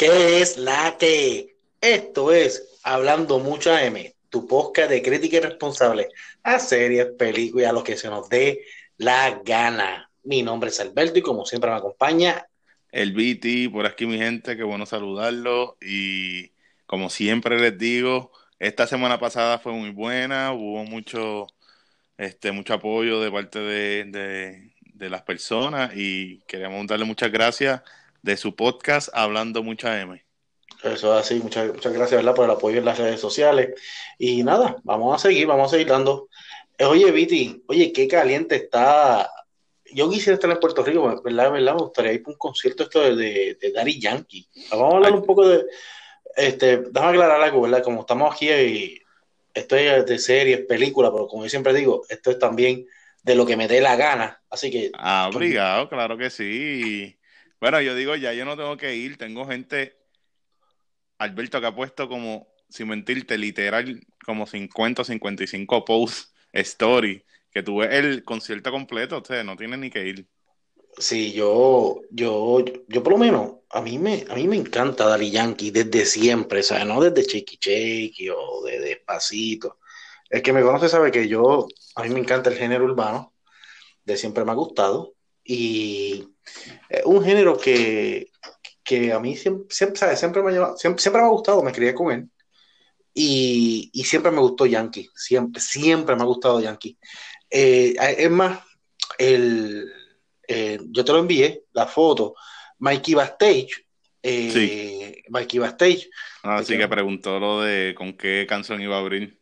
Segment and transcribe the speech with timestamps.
[0.00, 1.56] ¿Qué es la que?
[1.78, 6.08] Esto es Hablando Mucha M, tu podcast de crítica y responsable
[6.42, 8.64] a series, películas, a lo que se nos dé
[8.96, 10.10] la gana.
[10.22, 12.46] Mi nombre es Alberto y como siempre me acompaña
[12.90, 16.50] el BT, por aquí mi gente, qué bueno saludarlo y
[16.86, 21.46] como siempre les digo, esta semana pasada fue muy buena, hubo mucho,
[22.16, 27.82] este, mucho apoyo de parte de, de las personas y queremos darle muchas gracias
[28.22, 30.22] de su podcast Hablando Mucha M.
[30.82, 32.34] Eso es así, muchas, muchas gracias ¿verdad?
[32.34, 33.80] por el apoyo en las redes sociales.
[34.18, 36.28] Y nada, vamos a seguir, vamos a seguir dando.
[36.78, 39.30] Eh, oye, Viti, oye, qué caliente está.
[39.92, 41.52] Yo quisiera estar en Puerto Rico, ¿verdad?
[41.52, 41.74] ¿verdad?
[41.74, 44.48] Me gustaría ir para un concierto esto de, de, de Daddy Yankee.
[44.70, 45.64] Vamos a hablar un poco de.
[46.36, 47.82] Este, déjame aclarar algo, ¿verdad?
[47.82, 49.02] Como estamos aquí y
[49.52, 52.86] esto es de series, películas, pero como yo siempre digo, esto es también
[53.22, 54.40] de lo que me dé la gana.
[54.48, 54.90] Así que.
[54.94, 57.19] Ah, obligado, claro que sí.
[57.60, 59.96] Bueno, yo digo, ya yo no tengo que ir, tengo gente,
[61.18, 67.62] Alberto, que ha puesto como, sin mentirte, literal, como 50 o 55 posts, story, que
[67.62, 70.26] tuve el concierto completo, sea, no tiene ni que ir.
[70.96, 75.30] Sí, yo, yo, yo por lo menos, a mí me, a mí me encanta Daddy
[75.30, 79.78] Yankee desde siempre, sea, no desde Cheeky Cheeky o de Despacito.
[80.30, 83.34] El que me conoce sabe que yo, a mí me encanta el género urbano,
[84.04, 86.28] de siempre me ha gustado, y
[87.04, 88.30] un género que,
[88.82, 91.94] que, a mí siempre, siempre, siempre, me ha siempre, siempre, me ha gustado, me crié
[91.94, 92.28] con él.
[93.12, 96.96] Y, y, siempre me gustó Yankee, siempre, siempre me ha gustado Yankee.
[97.50, 98.60] Eh, es más,
[99.18, 99.90] el,
[100.46, 102.34] eh, yo te lo envié, la foto,
[102.78, 103.70] Mikey Bastage.
[104.22, 105.22] Eh, sí.
[105.30, 106.10] Mikey Bastage.
[106.42, 109.39] Así ah, que preguntó lo de con qué canción iba a abrir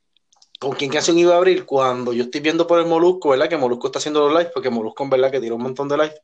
[0.59, 3.49] con quién canción iba a abrir cuando yo estoy viendo por el Molusco, ¿verdad?
[3.49, 5.97] Que Molusco está haciendo los lives, porque Molusco en verdad que tiró un montón de
[5.97, 6.21] lives.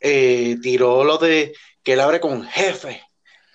[0.00, 3.02] Eh, tiró lo de que él abre con jefe,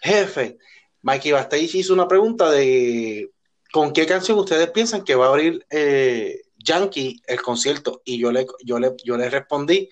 [0.02, 0.58] jefe.
[1.02, 3.32] Mikey Bastage hizo una pregunta de
[3.72, 8.02] con qué canción ustedes piensan que va a abrir eh, Yankee el concierto.
[8.06, 9.90] Y yo le, yo le, yo le respondí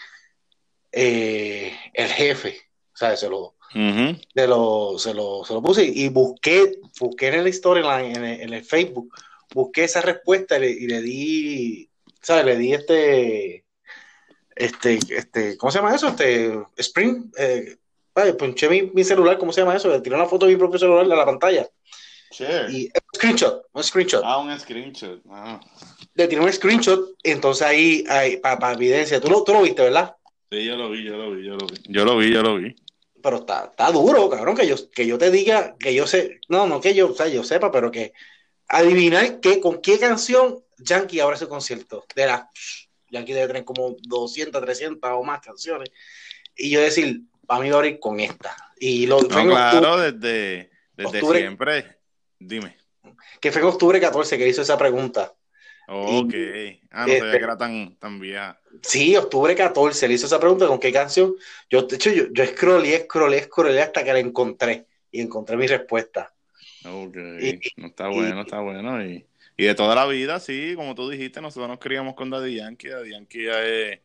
[0.92, 2.62] eh, el jefe.
[2.94, 3.56] O sea, se lo,
[4.48, 8.64] lo, se lo, se lo puse y busqué, busqué en la historia en, en el
[8.64, 9.12] Facebook
[9.54, 11.90] busqué esa respuesta y le, di,
[12.22, 12.46] ¿sabes?
[12.46, 13.66] Le di este,
[14.56, 16.08] este, este, ¿cómo se llama eso?
[16.08, 17.78] Este, Spring, eh,
[18.38, 19.90] ponché mi, celular, ¿cómo se llama eso?
[19.90, 21.68] Le tiré una foto de mi propio celular de la pantalla.
[22.32, 22.46] Sí.
[22.70, 24.22] Y un screenshot, un screenshot.
[24.24, 25.22] Ah, un screenshot.
[25.30, 25.60] Ah.
[26.14, 29.20] Le tiré un screenshot, entonces ahí, ahí para evidencia.
[29.20, 30.16] ¿Tú lo, tú lo viste, ¿verdad?
[30.52, 31.76] Sí, yo lo vi, yo lo vi, yo lo vi.
[31.88, 32.76] Yo lo vi, yo lo vi.
[33.22, 36.68] Pero está, está duro, cabrón, que yo, que yo te diga, que yo sé, no,
[36.68, 38.14] no que yo, o sea, yo sepa, pero que
[38.70, 42.06] adivinar qué, con qué canción Yankee abre su concierto.
[42.16, 42.50] De la
[43.12, 45.90] Yankee debe tener como 200, 300 o más canciones.
[46.56, 48.56] Y yo decir, para mí va a abrir con esta.
[48.80, 51.98] Y lo no, claro, desde, desde siempre.
[52.38, 52.78] Dime.
[53.42, 55.34] Que fue en octubre 14 que hizo esa pregunta.
[55.88, 56.34] Ok.
[56.92, 58.62] ah, no sabía que era tan, tan vieja.
[58.84, 61.36] Sí, octubre 14 le hizo esa pregunta con qué canción.
[61.70, 64.86] Yo, de hecho, yo, yo scrollé, scrollé, scrollé hasta que la encontré.
[65.12, 66.32] Y encontré mi respuesta.
[66.86, 67.16] Ok,
[67.78, 69.04] no está bueno, está bueno.
[69.04, 69.26] Y,
[69.58, 72.90] y, de toda la vida, sí, como tú dijiste, nosotros nos criamos con Daddy Yankee.
[72.90, 74.00] Daddy Yankee es,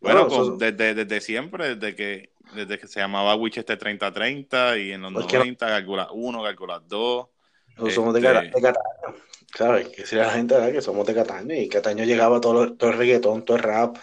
[0.00, 5.12] bueno, desde, desde siempre, desde que desde que se llamaba Winchester 3030 y en los
[5.12, 7.26] 90 calcula 1, calcula 2.
[7.68, 9.16] Nosotros somos de, este Cataño,
[9.56, 9.88] ¿sabes?
[9.88, 10.72] Que si la gente ¿verdad?
[10.72, 13.96] que somos de Cataño y Cataño llegaba todo, todo el reggaetón, todo el rap,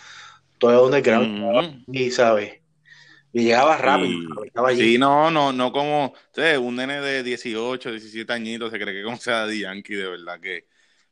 [0.58, 1.84] todo el underground.
[1.88, 2.62] Y, ¿sabes?
[3.38, 4.30] Y llegaba rápido.
[4.78, 6.14] Sí, no, no, no como,
[6.62, 10.40] un nene de 18, 17 añitos se cree que como sea de Yankee, de verdad
[10.40, 10.68] que,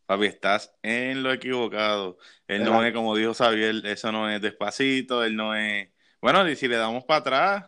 [0.05, 2.17] papi, estás en lo equivocado.
[2.47, 5.89] Él no es, como dijo Xavier, eso no es despacito, él no es,
[6.21, 7.65] bueno, y si le damos para atrás,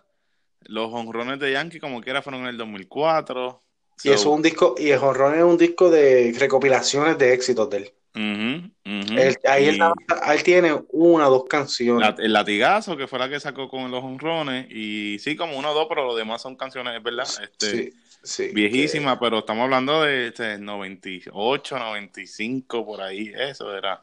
[0.62, 3.62] los honrones de Yankee como quiera fueron en el 2004.
[4.06, 7.70] Y eso es un disco, y el honrón es un disco de recopilaciones de éxitos
[7.70, 12.16] de él ahí él, tiene una o dos canciones.
[12.20, 15.74] el latigazo, que fue la que sacó con los honrones, y sí, como uno o
[15.74, 17.94] dos, pero los demás son canciones, es verdad, este,
[18.24, 24.02] sí, viejísimas, pero estamos hablando de este, 98, 95, por ahí, eso era.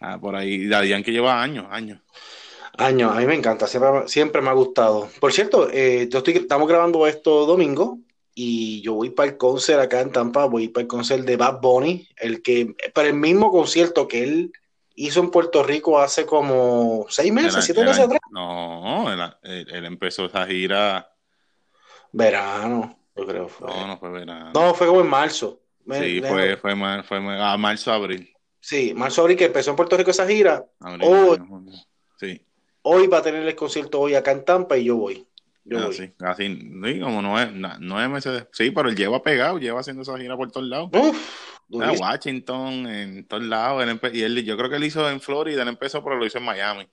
[0.00, 2.00] Ah, por ahí, Daddy que lleva años, años.
[2.76, 5.08] Años, a mí me encanta, siempre, siempre me ha gustado.
[5.20, 7.98] Por cierto, eh, yo estoy, estamos grabando esto domingo,
[8.34, 11.60] y yo voy para el concert acá en Tampa, voy para el concert de Bad
[11.60, 14.52] Bunny, el que, para el mismo concierto que él
[14.96, 18.20] hizo en Puerto Rico hace como seis meses, siete meses atrás.
[18.30, 19.06] No,
[19.42, 21.10] él, empezó esa gira.
[22.12, 23.68] Verano, yo creo fue.
[23.68, 24.50] No, no fue verano.
[24.52, 25.60] No, fue como en marzo.
[25.90, 28.32] sí, fue, fue, fue, a marzo, abril.
[28.60, 30.64] Sí, marzo, abril, que empezó en Puerto Rico esa gira.
[31.02, 31.38] hoy,
[32.18, 32.44] sí.
[32.82, 35.26] hoy va a tener el concierto hoy acá en Tampa y yo voy.
[35.64, 36.46] Yo así, así,
[36.84, 38.46] sí, como nueve, nueve meses.
[38.52, 40.90] Sí, pero él lleva pegado, lleva haciendo esa gira por todos lados.
[40.92, 41.16] Uf,
[41.68, 42.06] durísimo.
[42.06, 43.82] Washington, en todos lados.
[43.82, 46.38] él y él, yo creo que él hizo en Florida, él empezó, pero lo hizo
[46.38, 46.88] en Miami.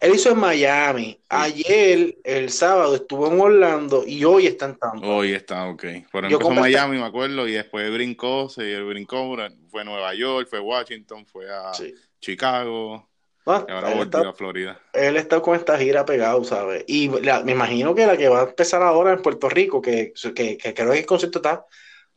[0.00, 1.20] Él hizo en Miami.
[1.28, 5.06] Ayer, el sábado, estuvo en Orlando y hoy está en Tampa.
[5.06, 5.84] Hoy está, ok.
[6.12, 9.36] Pero Yo empezó en Miami, me acuerdo, y después brincó, se brincó,
[9.68, 11.94] fue a Nueva York, fue a Washington, fue a Sí.
[12.20, 13.08] Chicago,
[13.46, 14.80] Ah, ahora volvió está, a Florida.
[14.92, 16.84] él está con esta gira pegado, ¿sabes?
[16.88, 20.12] Y la- me imagino que la que va a empezar ahora en Puerto Rico, que,
[20.34, 21.66] que, que creo que el concierto está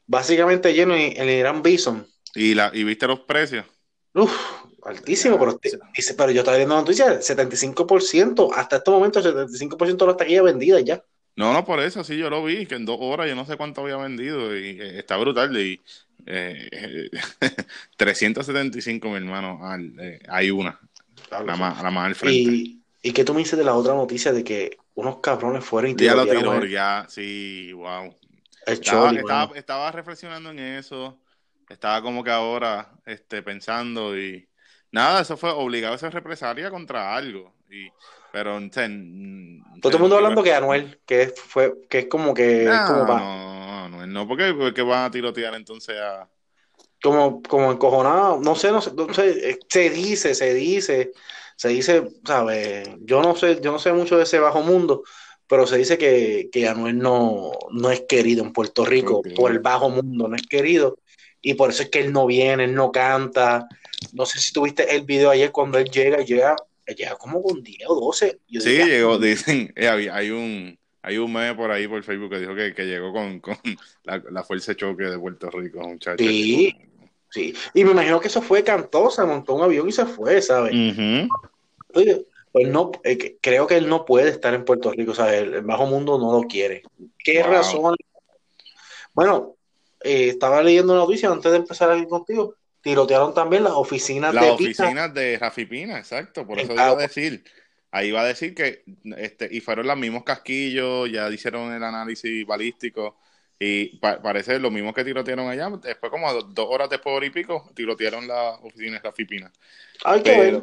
[0.08, 2.08] básicamente lleno en el Irán Bison.
[2.36, 3.66] ¿Y, la, ¿Y viste los precios?
[4.14, 4.34] Uf,
[4.84, 5.60] altísimo, pero,
[5.96, 10.84] dice, pero yo estaba viendo noticias, 75%, hasta este momento, 75% de las taquillas vendidas
[10.84, 11.04] ya.
[11.36, 13.58] No, no, por eso, sí, yo lo vi, que en dos horas yo no sé
[13.58, 15.84] cuánto había vendido, y eh, está brutal, y
[16.26, 17.10] eh,
[17.96, 20.80] 375, mi hermano, al- eh, hay una,
[21.30, 22.50] la más, al frente.
[22.50, 25.92] Y, ¿Y qué tú me dices de la otra noticia de que unos cabrones fueron
[25.92, 28.16] y Ya lo tiró, ya, sí, wow.
[28.66, 29.18] el Estaba, Choli,
[29.56, 31.20] estaba, reflexionando en eso,
[31.70, 34.48] estaba como que ahora este, pensando y
[34.92, 37.56] nada, eso fue obligado a ser represalia contra algo.
[37.70, 37.90] Y,
[38.32, 42.08] pero, o sea, n- Todo el mundo hablando que Anuel, que es, fue, que es
[42.08, 46.30] como que, No, como, no, no, no, porque, porque van a tirotear entonces a...
[47.02, 51.12] como, como encojonado, no sé, no sé, no sé, eh, se dice, se dice,
[51.56, 52.90] se dice, ¿sabes?
[53.02, 55.04] Yo no sé, yo no sé mucho de ese bajo mundo,
[55.48, 59.30] pero se dice que, que Anuel no, no es querido en Puerto Rico, Ok.
[59.36, 60.98] por el bajo mundo, no es querido,
[61.42, 63.68] y por eso es que él no viene, él no canta.
[64.14, 66.56] No sé si tuviste el video ayer cuando él llega, llega,
[66.86, 68.40] llega como con 10 o 12.
[68.48, 70.78] Yo Sí, diría, llegó, dicen, eh, hay un...
[71.04, 73.56] Hay un meme por ahí por Facebook que dijo que, que llegó con, con
[74.04, 76.28] la, la fuerza de choque de Puerto Rico, muchachos.
[76.28, 76.76] Sí.
[77.30, 77.54] Sí.
[77.74, 80.74] Y me imagino que eso fue cantosa, montó un avión y se fue, ¿sabes?
[81.94, 85.42] Oye, pues no, eh, creo que él no puede estar en Puerto Rico, ¿sabes?
[85.44, 86.84] El, el bajo mundo no lo quiere.
[87.24, 87.52] ¿Qué Wow.
[87.52, 87.96] razón?
[89.14, 89.56] Bueno,
[90.02, 92.56] eh, estaba leyendo una noticia antes de empezar aquí contigo.
[92.82, 94.70] Tirotearon también las oficinas Las de Pina.
[94.70, 97.44] oficinas de Rafi Pina, exacto, por eso iba a decir.
[97.92, 98.84] Ahí iba a decir que,
[99.18, 103.18] este, y fueron los mismos casquillos, ya hicieron el análisis balístico,
[103.60, 107.26] y pa- parece lo mismo que tirotearon allá, después como do- dos horas después hora
[107.26, 109.52] y pico, tirotearon las oficinas Pina.
[110.04, 110.62] Hay que ver.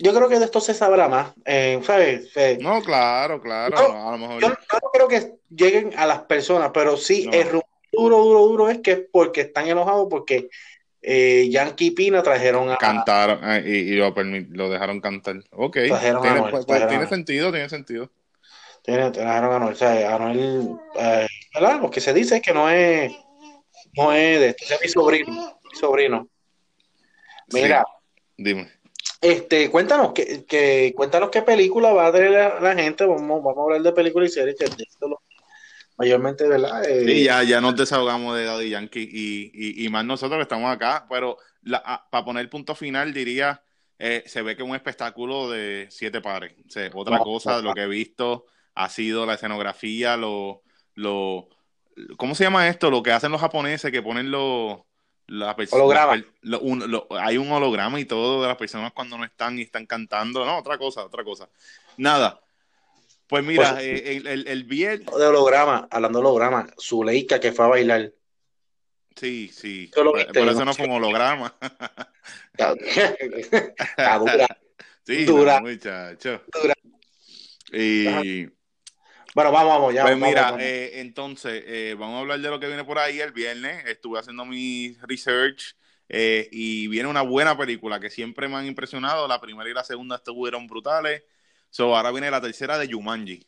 [0.00, 1.32] Yo creo que de esto se sabrá más.
[1.44, 2.30] eh, ¿sabes?
[2.36, 4.40] Eh, No, claro, claro, No, no, a lo mejor...
[4.42, 7.32] yo, no creo que lleguen a las personas, pero sí, No.
[7.32, 10.48] el rumor duro, duro, duro es que es porque están enojados porque
[11.02, 15.36] eh, Yankee y Pina trajeron a, cantaron eh, y, y lo, lo dejaron cantar.
[15.50, 18.10] Ok, Trajeron a tiene, Anuel, pues, pues, trajeron tiene a- sentido, tiene sentido.
[18.82, 19.72] Tiene- trajeron a Anuel.
[19.72, 21.26] O sea, Anuel, eh,
[21.60, 21.80] ¿verdad?
[21.80, 23.12] Lo que se dice es que no es,
[23.96, 25.60] no es de esto, es mi sobrino.
[25.72, 26.28] Mi sobrino.
[27.52, 27.84] Mira,
[28.36, 28.70] Dime.
[29.20, 33.04] este, cuéntanos que, que, cuéntanos qué película va a traer la, la gente.
[33.06, 34.66] Vamos, vamos a hablar de películas y series que
[35.06, 35.22] lo-
[35.96, 36.84] mayormente, ¿verdad?
[36.88, 40.42] Eh, Sí, ya, ya nos desahogamos de Daddy Yankee y, y, y más nosotros que
[40.42, 41.38] estamos acá, pero
[42.10, 43.62] para poner punto final diría,
[43.98, 46.54] eh, se ve que es un espectáculo de siete pares.
[46.66, 50.62] O sea, otra No, cosa de lo que he visto ha sido la escenografía, lo,
[50.98, 51.48] lo,
[52.16, 52.90] ¿cómo se llama esto?
[52.90, 54.78] Lo que hacen los japoneses que ponen los...
[55.30, 56.24] La Holograma.
[56.40, 59.62] lo- un- lo- hay un holograma y todo de las personas cuando no están y
[59.62, 60.42] están cantando.
[60.46, 61.50] No, otra cosa, otra cosa.
[61.98, 62.40] Nada.
[63.26, 67.52] Pues mira, Pues- eh, el, el, el viernes, de holograma, hablando de holograma, Zuleika que
[67.52, 68.12] fue a bailar.
[69.16, 69.90] Sí, sí.
[69.94, 70.40] ¿Tú lo Por, viste?
[70.40, 71.54] por eso No fue un holograma.
[72.56, 74.46] Está dura.
[75.04, 75.60] Sí, Dura.
[75.60, 76.42] no, muchacho.
[76.52, 76.74] Dura.
[77.72, 78.46] Y
[79.34, 80.02] Bueno, vamos, vamos, ya.
[80.02, 80.60] pues vamos, mira, vamos.
[80.62, 83.84] eh, entonces eh, vamos a hablar de lo que viene por ahí el viernes.
[83.86, 85.76] Estuve haciendo mi research
[86.08, 89.28] eh, y viene una buena película que siempre me han impresionado.
[89.28, 91.22] La primera y la segunda estuvieron brutales.
[91.70, 93.46] So, ahora viene la tercera de Jumanji.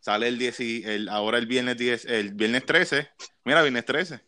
[0.00, 3.08] Sale el 10, y- el, ahora el viernes 10, el viernes 13.
[3.44, 4.20] Mira, viernes 13.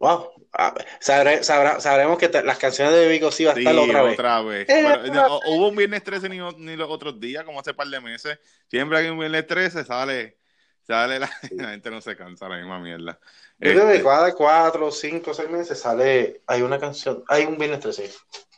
[0.00, 0.30] Wow.
[0.52, 3.76] Ah, sabré- sabrá- sabremos que te- las canciones de Vico sí va a Sí, estar
[3.76, 4.12] otra vez.
[4.14, 4.68] otra vez.
[4.68, 7.88] Eh, Pero, no, hubo un viernes 13 ni, ni los otros días, como hace par
[7.88, 8.38] de meses.
[8.68, 10.38] Siempre hay un viernes 13, sale,
[10.86, 13.18] sale la, la gente no se cansa la misma mierda.
[13.58, 17.58] Yo creo que Este, cada cuatro, cinco, seis meses sale, hay una canción, hay un
[17.58, 18.04] viernes 13.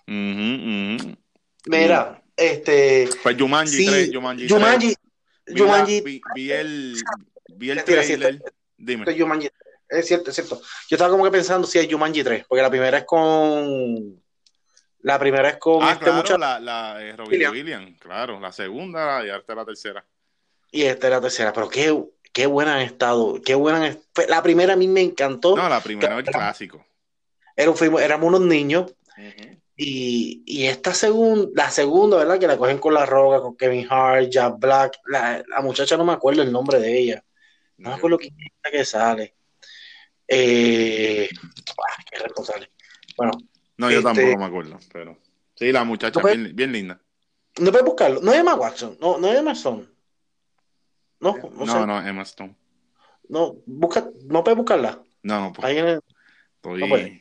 [0.06, 0.14] ujú,
[1.06, 1.16] ujú.
[1.66, 4.52] Mira, este, Pues Jumanji sí, 3, Jumanji 3.
[4.58, 4.86] Jumanji,
[5.46, 6.94] Vi, la- Jumanji, vi, vi el,
[7.56, 8.42] vi el sí, trailer.
[8.76, 9.04] Dime.
[9.08, 9.48] este Jumanji,
[9.90, 10.56] es cierto, es cierto.
[10.88, 14.22] Yo estaba como que pensando si es Jumanji 3, porque la primera es con,
[15.00, 17.52] la primera es con Ah, este claro, muchacho la, la eh, Robin Williams.
[17.54, 18.38] Williams, claro.
[18.40, 20.04] La segunda y ahora la tercera.
[20.72, 24.42] y esta es la tercera, pero qué, qué buena han estado, qué buena han- la
[24.42, 26.84] primera a mí me encantó, No, la primera es el clásico.
[27.56, 28.94] era un éramos unos niños.
[29.82, 32.38] Y, y esta segunda, la segunda, ¿verdad?
[32.38, 34.98] Que la cogen con la roca, con Kevin Hart, Jack Black.
[35.06, 37.24] La, la muchacha no me acuerdo el nombre de ella.
[37.78, 39.34] No me acuerdo quién es la que sale.
[40.32, 41.28] Eh,
[41.70, 42.70] ah, qué responsable.
[43.16, 43.32] Bueno.
[43.76, 45.18] No, yo este, tampoco me acuerdo, pero.
[45.56, 47.00] Sí, la muchacha, bien, bien, linda.
[47.58, 48.20] No puedes buscarlo.
[48.22, 49.86] No es Emma Watson, no, no es Emma Stone.
[51.18, 52.54] No, no, no, no, Emma Stone.
[53.28, 55.02] No, busca, no puedes buscarla.
[55.22, 55.66] No, no puedo.
[55.66, 56.00] Ahí en el...
[56.62, 57.20] no puede.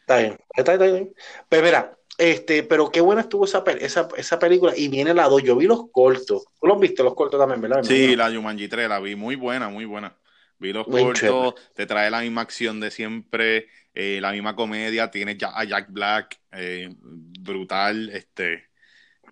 [0.00, 1.14] Está bien, está, está bien.
[1.48, 4.72] Pero mira, este, pero qué buena estuvo esa, esa, esa película.
[4.76, 5.42] Y viene la 2.
[5.44, 6.44] Yo vi los cortos.
[6.60, 7.82] Tú los viste, los cortos también, ¿verdad?
[7.84, 9.14] Sí, la Jumanji 3 la vi.
[9.14, 10.16] Muy buena, muy buena.
[10.60, 15.10] Vi los cortos, te trae la misma acción de siempre, eh, la misma comedia.
[15.10, 18.10] Tiene a Jack Black, eh, brutal.
[18.10, 18.68] este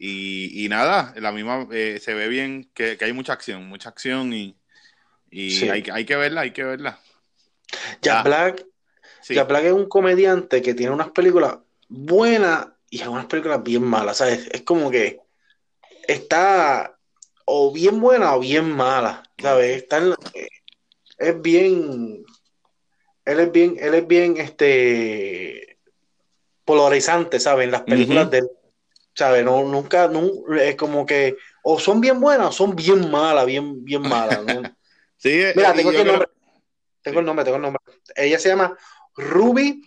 [0.00, 3.88] y, y, nada, la misma eh, se ve bien que, que, hay mucha acción, mucha
[3.88, 4.56] acción y,
[5.30, 7.00] y hay, hay, que verla, hay que verla.
[8.00, 8.64] Jack Black
[9.34, 11.58] Jack Black es un comediante que tiene unas películas
[11.88, 14.48] buenas y unas películas bien malas, ¿sabes?
[14.50, 15.20] Es como que
[16.06, 16.96] está
[17.44, 19.82] o bien buena o bien mala, ¿sabes?
[19.82, 20.00] Está
[21.18, 22.24] es bien,
[23.24, 25.78] él es bien, él es bien, este,
[26.64, 27.64] polarizante, ¿sabes?
[27.64, 28.50] En las películas de él,
[29.14, 29.44] ¿sabes?
[29.44, 30.10] No, nunca,
[30.60, 34.62] es como que o son bien buenas o son bien malas, bien, bien malas, ¿no?
[35.16, 36.28] sí, Mira, tengo el nombre.
[37.02, 37.82] Tengo el nombre, tengo el nombre.
[38.14, 38.76] Ella se llama
[39.16, 39.82] Ruby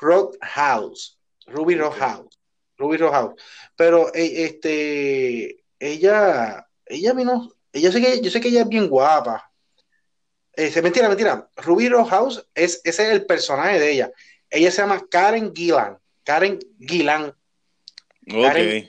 [0.00, 1.18] Roadhouse.
[1.46, 2.38] Ruby Roadhouse.
[2.76, 3.40] Ruby Roadhouse.
[3.76, 8.88] Pero eh, este ella ella vino, ella sé que yo sé que ella es bien
[8.88, 9.50] guapa.
[10.56, 11.48] Eh, mentira, mentira.
[11.56, 14.10] Ruby Roadhouse es ese es el personaje de ella.
[14.50, 15.98] Ella se llama Karen Gillan.
[16.24, 17.34] Karen Gillan.
[18.28, 18.88] Okay.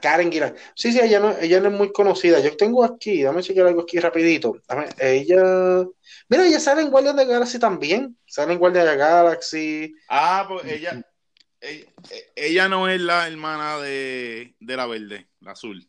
[0.00, 0.54] Karen, Gillan.
[0.74, 2.40] Sí, sí, ella no, ella no es muy conocida.
[2.40, 4.60] Yo tengo aquí, dame chequear algo aquí rapidito.
[4.98, 5.84] ella
[6.28, 8.16] Mira, ella sale en Guardian de la Galaxy también.
[8.26, 9.94] Sale en Guardian de la Galaxy.
[10.08, 11.02] Ah, pues ella,
[12.34, 15.86] ella, no es la hermana de, la verde, la azul.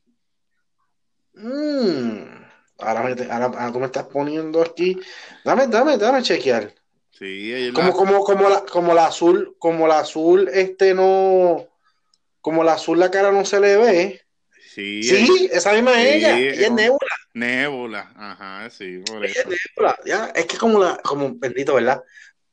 [1.34, 2.47] Mm.
[2.80, 5.00] Ahora, ahora, tú me estás poniendo aquí.
[5.44, 6.74] Dame, dame, dame chequear.
[7.12, 11.68] Sí, como, como, como, la, como la azul, como la azul, este no,
[12.42, 14.22] como la azul la cara no se le ve.
[14.62, 16.38] Sí, sí esa misma es ella.
[16.38, 17.16] Ella es Nebula.
[17.34, 20.32] Nebula, ajá, sí, por ella Es Nebula, ya.
[20.36, 22.04] Es que como la, como bendito, ¿verdad?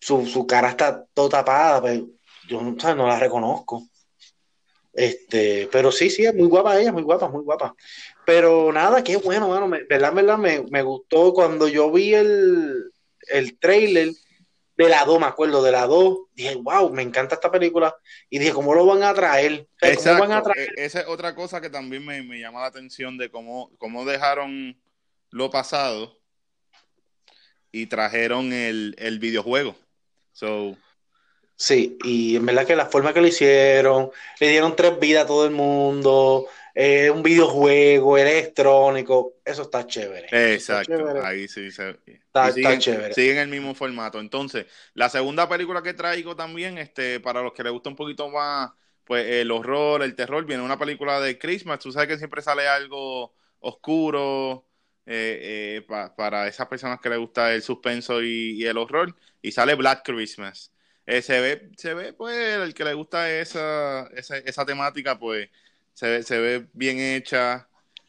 [0.01, 2.07] Su, su cara está todo tapada, pero
[2.49, 3.87] yo no la reconozco.
[4.95, 7.75] Este, pero sí, sí, es muy guapa ella, muy guapa, muy guapa.
[8.27, 12.93] Pero nada, qué bueno, bueno, verdad, verdad, me, me gustó cuando yo vi el,
[13.29, 14.13] el trailer
[14.77, 17.97] de la 2, me acuerdo, de la 2, dije, wow, me encanta esta película.
[18.29, 19.69] Y dije, ¿cómo lo van a traer?
[19.79, 20.73] ¿Cómo van a traer?
[20.77, 24.05] E-, esa es otra cosa que también me, me, llama la atención de cómo, cómo
[24.05, 24.77] dejaron
[25.31, 26.19] lo pasado
[27.71, 29.77] y trajeron el, el videojuego.
[30.33, 30.77] So,
[31.57, 35.29] sí, y en verdad que la forma que lo hicieron, le dieron tres vidas a
[35.29, 40.55] todo el mundo, eh, un videojuego electrónico, eso está chévere.
[40.55, 42.01] Exacto, ahí sí se...
[42.05, 43.15] Está, siguen, chévere.
[43.15, 44.19] Siguen el mismo formato.
[44.19, 48.29] Entonces, la segunda película que traigo también, este, para los que les gusta un poquito
[48.29, 48.73] más,
[49.05, 52.67] pues el horror, el terror, viene una película de Christmas, tú sabes que siempre sale
[52.67, 54.67] algo oscuro,
[55.07, 59.77] eh, eh, para esas personas que les gusta el suspenso y, el horror, y sale
[59.77, 60.73] Black Christmas.
[61.07, 65.51] se ve, se ve, pues, el que le gusta esa, esa, esa temática, pues,
[65.95, 67.69] se ve, se ve bien hecha.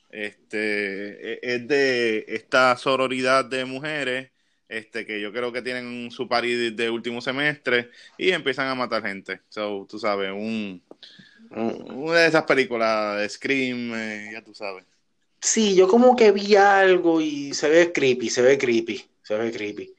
[0.09, 4.29] Este, e, es de esta sororidad de mujeres
[4.69, 9.03] este, que yo creo que tienen su party de, último semestre y empiezan a matar
[9.03, 9.41] gente.
[9.49, 10.81] So, tú sabes, un,
[11.51, 14.85] una de esas películas de Scream, eh, ya tú sabes.
[15.39, 19.51] Sí, yo como que vi algo y se ve creepy, se ve creepy, se ve
[19.51, 19.93] creepy.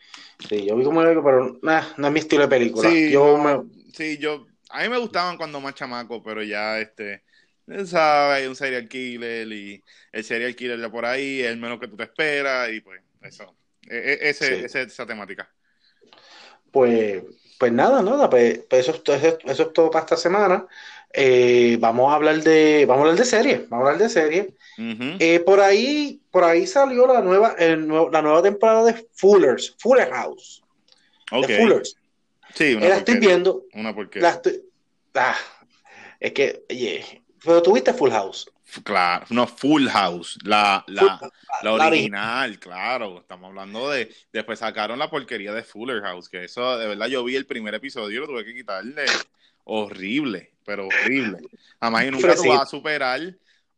[0.49, 2.91] Sí, yo vi como algo, pero no es mi estilo de película.
[2.91, 3.65] Sí, yo
[3.95, 7.23] sí, yo, a mí me gustaban cuando más chamaco, pero ya este,
[7.67, 9.83] sabes, hay un serial killer y
[10.13, 13.01] el serial killer de por ahí es el menos que tú te esperas y pues
[13.23, 13.55] eso,
[13.89, 15.49] e, e, ese, esa temática.
[16.71, 17.23] Pues,
[17.59, 20.67] pues nada, nada, pues, pues eso, eso, eso, es todo para esta semana.
[21.13, 24.55] Eh, vamos a hablar de, vamos a hablar de serie, vamos a hablar de serie.
[25.19, 30.11] Eh, por ahí, por ahí salió la nueva, el, la nueva temporada de Fullers, Fuller
[30.11, 30.63] House.
[31.33, 31.57] Okay.
[31.57, 31.97] De Fullers.
[32.55, 33.65] Sí, una la estoy viendo.
[33.73, 34.21] Una porque.
[35.15, 35.37] ah,
[36.21, 38.51] es que, oye, pero tuviste Full House.
[38.83, 41.21] Claro, no, Full House, la, la,
[41.63, 43.21] la, original, claro.
[43.21, 44.13] Estamos hablando de.
[44.33, 47.75] Después sacaron la porquería de Fuller House, que eso, de verdad, yo vi el primer
[47.75, 49.05] episodio y lo tuve que quitarle.
[49.65, 51.39] Horrible, pero horrible.
[51.81, 53.21] Además, y nunca lo vas a superar.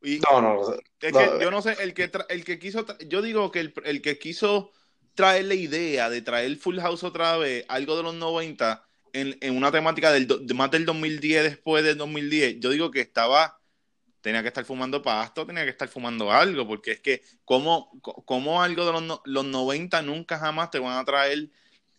[0.03, 2.87] no, no, es que yo no sé, el que, el que quiso.
[3.07, 4.73] Yo digo que el, el que quiso
[5.15, 9.57] traer la idea de traer Full House otra vez, algo de los 90, en, en
[9.57, 13.58] una temática del, de más del 2010, después del 2010, yo digo que estaba,
[14.29, 17.91] tenía que estar fumando pasto, tenía que estar fumando algo, porque es que como,
[18.63, 21.49] algo de los, los 90 nunca jamás te van a traer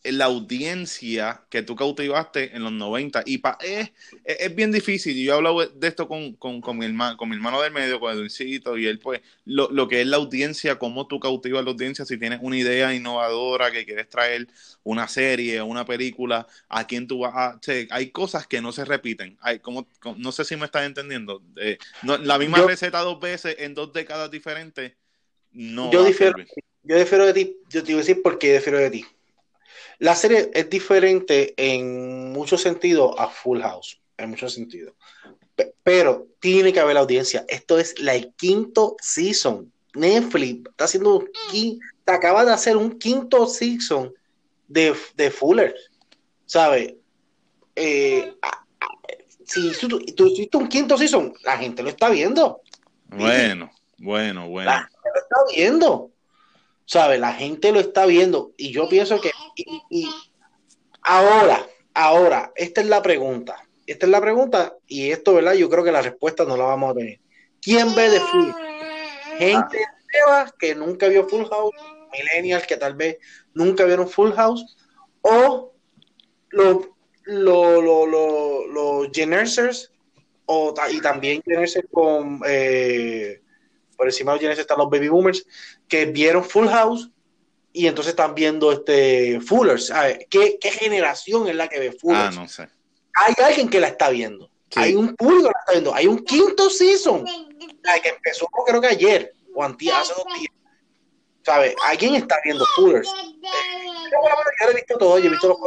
[0.03, 3.23] la audiencia que tú cautivaste en los 90.
[3.25, 3.91] Y pa, es,
[4.23, 5.15] es, bien difícil.
[5.21, 7.99] Yo he hablado de esto con, con, con, mi, hermano, con mi hermano del medio,
[7.99, 11.71] con Eduncito, y él, pues, lo, lo, que es la audiencia, cómo tú cautivas la
[11.71, 14.47] audiencia, si tienes una idea innovadora que quieres traer
[14.83, 17.59] una serie una película, a quién tú vas a.
[17.91, 19.37] hay cosas que no se repiten.
[19.41, 21.43] Hay, como, no sé si me estás entendiendo.
[21.57, 24.93] Eh, no, la misma receta dos veces en dos décadas diferentes.
[25.51, 25.91] No.
[25.91, 26.37] Yo difiero,
[26.83, 27.57] yo difiero de ti.
[27.69, 29.05] Yo te iba a decir por qué difiero de ti
[29.99, 34.93] la serie es diferente en muchos sentidos a Full House, en muchos sentidos.
[35.83, 37.45] Pero tiene que haber la audiencia.
[37.49, 39.71] Esto es la quinto season.
[39.93, 41.29] Netflix está haciendo un
[42.05, 44.13] te acaba de hacer un quinto season
[44.67, 45.75] de, de Fuller.
[46.45, 46.95] ¿Sabes?
[47.75, 48.33] Eh,
[49.45, 52.61] si tú, hiciste un quinto season, la gente lo está viendo.
[53.07, 54.71] Bueno, bueno, bueno.
[54.71, 56.11] La gente lo está viendo.
[56.89, 57.19] ¿Sabe?
[57.19, 60.09] La gente lo está viendo y yo pienso que y,
[61.03, 63.63] ahora, ahora, esta es la pregunta.
[63.85, 65.53] Esta es la pregunta y esto, ¿verdad?
[65.53, 67.19] Yo creo que la respuesta no la vamos a tener.
[67.61, 68.49] ¿Quién ve de Full?
[69.37, 69.77] Gente
[70.11, 71.75] nueva que nunca vio Full House,
[72.11, 73.19] millennials que tal vez
[73.53, 74.75] nunca vieron Full House
[75.21, 75.71] o
[76.49, 76.87] los
[77.25, 78.07] lo, lo,
[78.65, 79.11] lo
[80.45, 83.43] o, y también Genersers con eh,
[83.99, 85.45] por encima de los están los baby boomers,
[85.89, 87.11] que vieron Full House
[87.73, 89.91] y entonces están viendo este Fullers.
[90.29, 92.37] ¿Qué, ¿Qué, generación es la que ve Fullers?
[92.37, 92.69] Ah, no sé.
[93.13, 94.49] Hay alguien que la está viendo.
[94.77, 95.93] Hay un público que la está viendo.
[95.93, 97.25] Hay un quinto season
[97.83, 100.53] la que empezó creo que ayer o antes, hace dos días.
[101.43, 101.75] ¿Sabes?
[101.85, 103.09] Alguien está viendo Fullers.
[103.41, 105.57] yo lo he visto todo, yo he visto los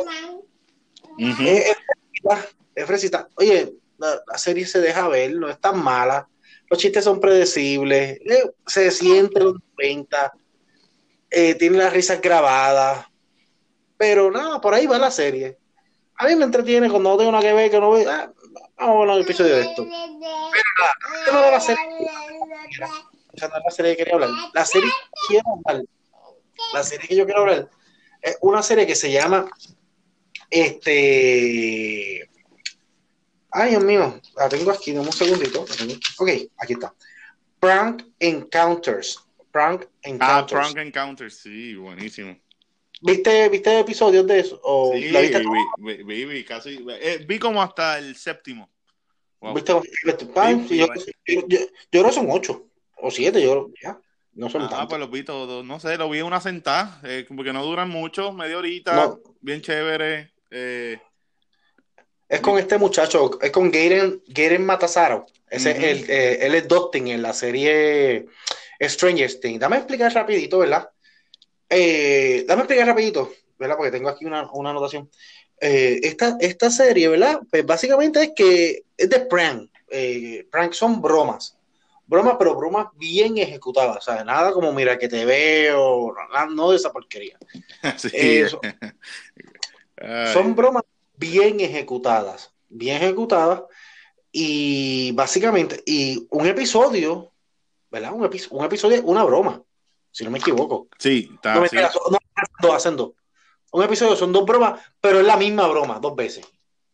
[2.74, 3.28] es, fresita.
[3.34, 6.26] Oye, la, la, serie se deja ver, no es tan mala
[6.72, 10.32] los chistes son predecibles, eh, se siente los 90,
[11.30, 13.04] eh, tiene las risas grabadas,
[13.98, 15.58] pero nada, por ahí va la serie.
[16.16, 18.32] A mí me entretiene cuando no tengo nada que ver, que no veo, ah,
[18.78, 19.86] vamos a ver un episodio de esto.
[21.26, 21.84] Pero nada, la serie.
[23.38, 24.30] la serie que quería hablar.
[24.54, 25.84] La serie que quiero hablar,
[26.72, 27.68] la serie que yo quiero hablar,
[28.22, 29.44] es una serie que se llama
[30.48, 32.30] este
[33.52, 35.62] Ay, Dios mío, la tengo aquí, dame un segundito.
[36.18, 36.94] Ok, aquí está.
[37.60, 39.22] Prank Encounters.
[39.50, 40.52] Prank Encounters.
[40.52, 42.36] Ah, Prank Encounters, sí, buenísimo.
[43.02, 44.60] ¿Viste, ¿Viste episodios de eso?
[44.62, 45.42] ¿O sí, viste
[45.78, 46.84] vi, vi, vi, casi.
[46.88, 48.70] Eh, vi como hasta el séptimo.
[49.54, 49.74] ¿Viste?
[49.74, 50.86] Vi, yo,
[51.26, 51.58] yo, yo,
[51.90, 54.00] creo que son ocho o siete, yo ya.
[54.34, 54.88] No son ah, tantos.
[54.88, 55.64] pues los vi todos.
[55.64, 60.32] No sé, lo vi una sentada, eh, porque no duran mucho, media horita, bien chévere.
[60.50, 60.98] Eh,
[62.32, 65.26] es con este muchacho, es con Garen, Garen Matasaro.
[65.50, 68.24] Ese, el, eh, él es Dustin en la serie
[68.80, 69.60] Stranger Things.
[69.60, 70.88] Dame explicar rapidito, ¿verdad?
[71.68, 73.76] Eh, dame explicar rapidito, ¿verdad?
[73.76, 75.10] Porque tengo aquí una, una anotación.
[75.60, 77.38] Eh, esta, esta serie, ¿verdad?
[77.50, 79.70] Pues básicamente es que es de prank.
[80.50, 81.58] prank son bromas.
[82.06, 83.98] Bromas, pero bromas bien ejecutadas.
[83.98, 86.14] O sea, nada como mira que te veo,
[86.54, 87.36] no de esa porquería.
[87.98, 88.44] Sí.
[90.32, 90.82] son bromas
[91.22, 93.62] bien ejecutadas, bien ejecutadas,
[94.32, 97.32] y básicamente, y un episodio,
[97.90, 98.12] ¿verdad?
[98.12, 99.62] Un, un episodio, una broma,
[100.10, 100.88] si no me equivoco.
[100.98, 101.54] Sí, está.
[101.54, 102.18] No,
[102.62, 103.12] no, hacen dos.
[103.70, 106.44] Un episodio son dos bromas, pero es la misma broma, dos veces.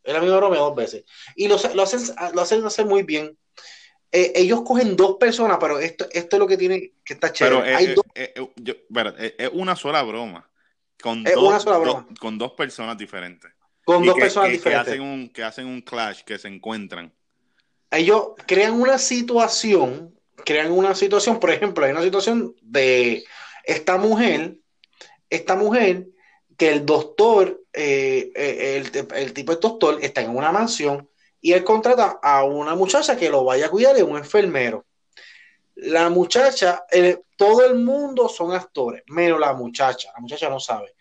[0.03, 1.05] Es la misma broma dos veces.
[1.35, 2.01] Y lo, lo hacen,
[2.35, 3.37] lo hacen hacer muy bien.
[4.13, 7.75] Eh, ellos cogen dos personas, pero esto, esto es lo que tiene que estar chévere.
[7.75, 8.05] Hay dos...
[8.15, 10.49] es una sola broma.
[11.01, 12.07] Con es una sola broma.
[12.21, 13.53] con dos personas diferentes.
[13.89, 14.85] Con dos personas diferentes.
[14.85, 17.11] Que hacen, un, que hacen un clash, que se encuentran.
[17.91, 23.25] Ellos crean una situación, crean una situación, por ejemplo, hay una situación de
[23.65, 24.59] esta mujer,
[25.31, 26.07] esta mujer,
[26.59, 31.09] que el doctor, eh, eh, el, el, tipo de doctor está en una mansión
[31.41, 34.85] y él contrata a una muchacha que lo vaya a cuidar de un enfermero.
[35.77, 36.85] La muchacha,
[37.39, 40.11] todo el mundo son actores, menos la muchacha.
[40.13, 40.95] La muchacha no sabe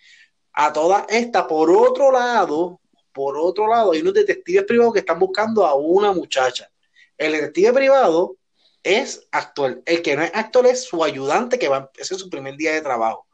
[0.60, 2.82] a toda esta, por otro lado,
[3.14, 6.68] por otro lado, hay unos detectives privados que están buscando a una muchacha.
[7.16, 8.38] El detective privado
[8.82, 9.84] es actor.
[9.86, 12.74] El que no es actor es su ayudante, que va, ese es su primer día
[12.74, 13.28] de trabajo.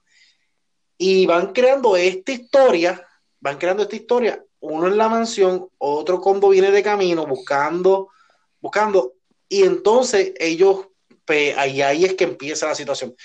[0.98, 3.08] Y van creando esta historia,
[3.40, 8.10] van creando esta historia, uno en la mansión, otro combo viene de camino buscando,
[8.60, 9.14] buscando,
[9.48, 10.88] y entonces ellos,
[11.24, 13.16] pues, ahí, ahí es que empieza la situación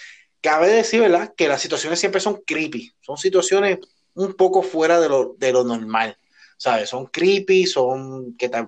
[0.41, 1.35] cabe decir, ¿verdad?
[1.37, 3.79] Que las situaciones siempre son creepy, son situaciones
[4.15, 6.17] un poco fuera de lo, de lo normal.
[6.59, 6.91] ¿sabes?
[6.91, 8.67] Son creepy, son que te,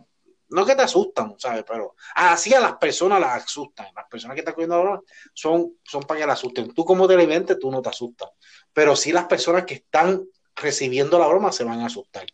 [0.49, 1.65] no que te asustan, ¿sabes?
[1.69, 3.89] Pero así a las personas las asustan.
[3.95, 5.01] Las personas que están cogiendo ahora
[5.35, 6.73] son, son para que las asusten.
[6.73, 8.31] Tú como televidente, tú no te asustas.
[8.73, 12.25] Pero sí las personas que están recibiendo la broma se van a asustar.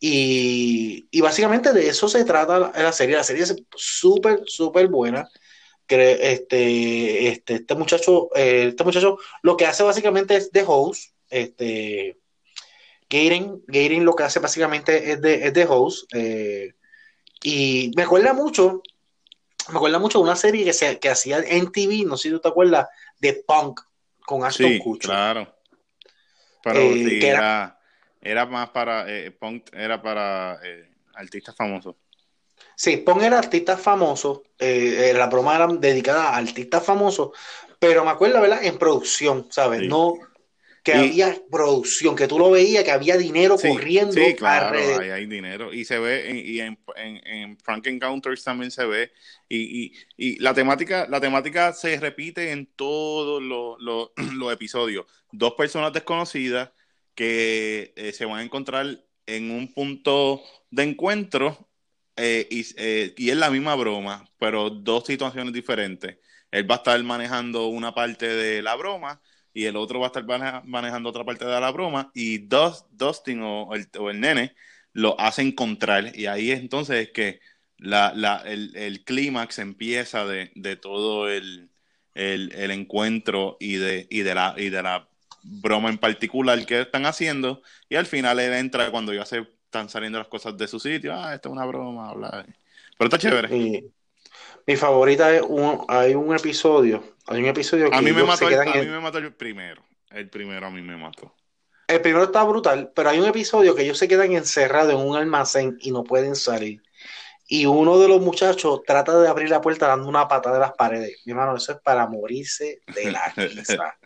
[0.00, 3.16] Y, y básicamente de eso se trata la, serie.
[3.16, 5.28] La serie es súper, súper buena.
[5.88, 11.14] Que este, este, este muchacho, eh, este muchacho lo que hace básicamente es de host.
[11.30, 12.18] Este,
[13.08, 16.14] Gaten, lo que hace básicamente es de, es de host.
[16.14, 16.74] Eh,
[17.42, 18.82] y me acuerda mucho,
[19.70, 22.34] me acuerda mucho de una serie que, se, que hacía en TV, no sé si
[22.34, 22.86] tú te acuerdas,
[23.18, 23.80] de Punk
[24.26, 25.56] con Ashton sí, Claro.
[26.62, 27.80] Pero eh, era,
[28.20, 29.06] era, más para,
[29.40, 30.60] Punk era para
[31.14, 31.96] artistas famosos.
[32.76, 37.30] Sí, Punk era artista famoso, la broma era dedicada a artistas famosos,
[37.78, 38.64] pero me acuerdo, ¿verdad?
[38.64, 39.82] En producción, ¿sabes?
[39.82, 40.14] No,
[40.82, 44.12] que había producción, que tú lo veías, que había dinero corriendo.
[44.12, 45.72] Sí, claro, hay, dinero.
[45.72, 49.12] Y se ve, y en, en, Frank Encounters también se ve.
[49.48, 53.42] Y, y, la temática la temática se repite en todos
[53.80, 55.06] los, episodios.
[55.32, 56.70] Dos personas desconocidas
[57.14, 61.67] que eh, se van a encontrar en un punto de encuentro
[62.18, 66.18] eh, y, eh, y es la misma broma, pero dos situaciones diferentes.
[66.50, 69.20] Él va a estar manejando una parte de la broma
[69.52, 70.24] y el otro va a estar
[70.64, 74.54] manejando otra parte de la broma y Dustin o el, o el, nene
[74.92, 77.40] lo hace encontrar y ahí entonces es que
[77.78, 78.10] la,
[78.46, 81.70] el, el clímax empieza de, de todo el,
[82.14, 85.08] el, el, encuentro y de, y, de la, y de la
[85.42, 89.90] broma en particular que están haciendo y al final él entra cuando ya se están
[89.90, 92.46] saliendo las cosas de su sitio, ah, esto es una broma, bla.
[92.96, 93.84] pero está chévere.
[94.66, 98.48] Mi favorita es un, hay un episodio, hay un episodio que a mí me mató,
[98.48, 101.34] el, a mí me mató el primero, el primero a mí me mató.
[101.86, 105.16] El primero está brutal, pero hay un episodio que ellos se quedan encerrados en un
[105.16, 106.82] almacén y no pueden salir.
[107.46, 110.72] Y uno de los muchachos trata de abrir la puerta dando una patada de las
[110.72, 111.22] paredes.
[111.24, 113.98] Mi hermano, eso es para morirse de la risa.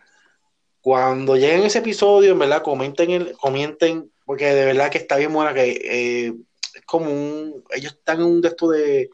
[0.79, 5.31] Cuando lleguen ese episodio, en verdad, comenten, el, comenten, porque de verdad que está bien
[5.31, 6.33] buena, que eh,
[6.73, 9.11] es como un, ellos están en un de esto de,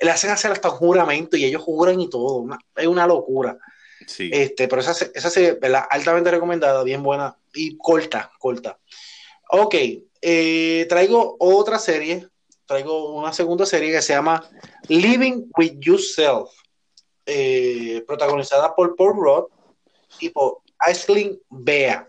[0.00, 2.46] le hacen hacer hasta un juramento y ellos juran y todo.
[2.76, 3.58] es una locura.
[4.06, 4.30] Sí.
[4.32, 5.86] Este, pero esa, esa serie, ¿verdad?
[5.90, 8.78] Altamente recomendada, bien buena y corta, corta.
[9.50, 9.74] Ok,
[10.22, 12.28] eh, traigo otra serie,
[12.64, 14.48] traigo una segunda serie que se llama
[14.86, 16.50] Living with Yourself,
[17.26, 19.50] eh, protagonizada por Paul Roth
[20.20, 22.08] y por Aislinn Bea.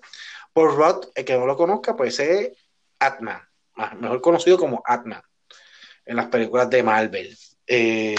[0.54, 2.52] Paul Roth, el que no lo conozca, pues es
[3.00, 3.42] Atman,
[4.00, 5.22] mejor conocido como Atman
[6.06, 7.38] en las películas de Marvel.
[7.66, 8.16] Eh,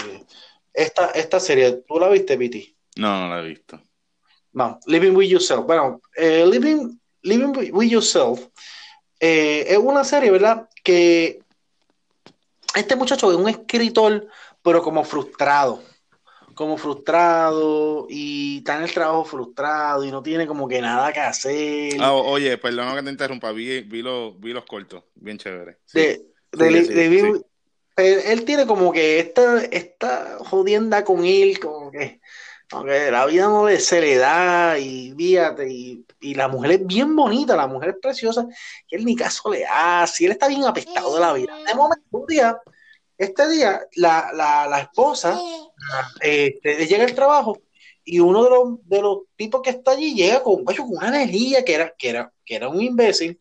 [0.73, 2.75] esta, esta serie, ¿tú la viste, Viti?
[2.95, 3.81] No, no la he visto.
[4.53, 5.65] No, Living with Yourself.
[5.65, 8.47] Bueno, eh, Living, Living with Yourself
[9.19, 10.69] eh, es una serie, ¿verdad?
[10.83, 11.39] Que
[12.75, 14.27] este muchacho es un escritor,
[14.61, 15.83] pero como frustrado.
[16.55, 21.19] Como frustrado y está en el trabajo frustrado y no tiene como que nada que
[21.19, 21.93] hacer.
[21.99, 25.77] Ah, oye, perdona que te interrumpa, vi, vi, los, vi los cortos, bien chévere.
[25.93, 27.43] De, de,
[27.95, 32.19] él, tiene como que esta, esta jodienda con él, como que,
[32.71, 37.15] la vida no le, se le da y fíjate, y, y, la mujer es bien
[37.15, 38.47] bonita, la mujer es preciosa,
[38.89, 41.55] y él ni caso le hace, y él está bien apestado de la vida.
[41.67, 42.57] De momento, un día,
[43.17, 45.39] este día, la, la, la esposa
[46.21, 47.61] este, llega al trabajo
[48.03, 51.63] y uno de los, de los tipos que está allí llega con, con una energía
[51.63, 53.39] que era, que, era, que era un imbécil,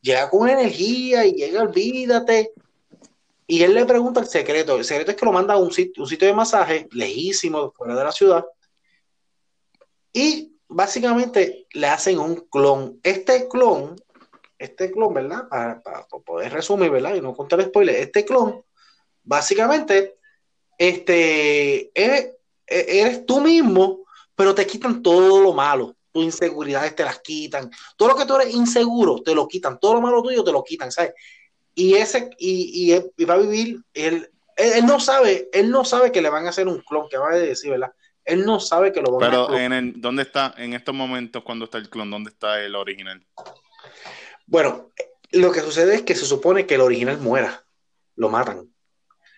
[0.00, 2.52] llega con una energía y llega, olvídate,
[3.46, 4.76] y él le pregunta el secreto.
[4.76, 7.94] El secreto es que lo manda a un sitio, un sitio de masaje lejísimo, fuera
[7.94, 8.44] de la ciudad.
[10.12, 13.00] Y básicamente le hacen un clon.
[13.02, 13.96] Este clon,
[14.58, 15.48] este clon, ¿verdad?
[15.48, 15.82] Para,
[16.24, 17.16] poder resumir, ¿verdad?
[17.16, 17.96] Y no contar spoiler.
[17.96, 18.64] Este clon,
[19.24, 20.16] básicamente,
[20.78, 22.30] este, eres,
[22.66, 24.04] eres tú mismo,
[24.36, 27.68] pero te quitan todo lo malo tus inseguridades te las quitan.
[27.96, 29.80] Todo lo que tú eres inseguro, te lo quitan.
[29.80, 31.12] Todo lo malo tuyo, te lo quitan, ¿sabes?
[31.74, 36.22] y ese y, y, va a vivir él, él, no sabe él no sabe que
[36.22, 37.92] le van a hacer un clon que va a decir verdad
[38.24, 41.64] él no sabe que lo van a hacer pero dónde está en estos momentos cuando
[41.64, 43.26] está el clon dónde está el original
[44.46, 44.90] bueno
[45.30, 47.64] lo que sucede es que se supone que el original muera
[48.14, 48.72] lo matan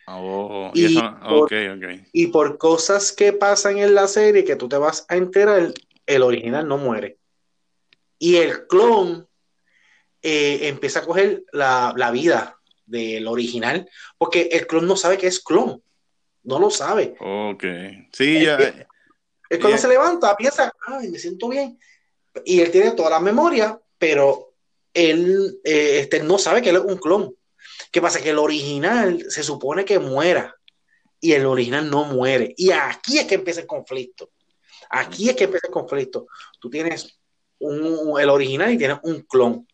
[0.09, 1.51] oh, y, por,
[2.13, 5.73] y por cosas que pasan en la serie que tú te vas a enterar
[6.07, 7.19] el original no muere
[8.19, 9.29] y el clon
[10.23, 13.89] eh, empieza a coger la, vida del original,
[14.19, 15.83] porque el clon no sabe que es clon,
[16.45, 17.15] no lo sabe.
[17.21, 17.65] Ok,
[18.13, 18.59] sí, ya.
[19.49, 21.79] Es, cuando se levanta, piensa, ay, me siento bien,
[22.45, 24.53] y él tiene toda la memoria, pero
[24.93, 27.35] él eh, este, no sabe que él es un clon.
[27.91, 28.21] ¿Qué pasa?
[28.21, 30.55] Que el original se supone que muera
[31.21, 32.55] y el original no muere.
[32.57, 34.31] Y aquí es que empieza el conflicto.
[34.91, 36.27] Aquí es que empieza el conflicto.
[36.61, 37.19] Tú tienes
[37.59, 39.67] un, el original y tienes un clon.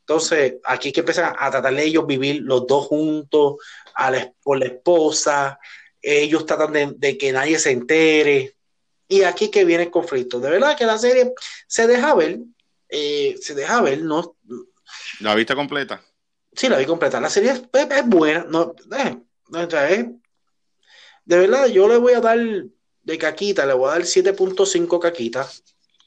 [0.00, 3.56] Entonces, aquí es que empiezan a tratar de ellos vivir los dos juntos,
[3.94, 5.58] a la, por la esposa.
[6.00, 8.56] Ellos tratan de, que nadie se entere.
[9.08, 10.40] Y aquí es que viene el conflicto.
[10.40, 11.32] De verdad que la serie
[11.66, 12.38] se deja ver.
[12.88, 14.36] Eh, se deja ver, no.
[15.20, 16.02] ¿La vista completa?
[16.54, 17.20] Sí, la vi completa.
[17.20, 17.62] La serie es,
[18.06, 18.44] buena.
[18.48, 20.10] No, eh,
[21.24, 25.62] de verdad, yo le voy a dar de caquita, le voy a dar 7.5 caquitas.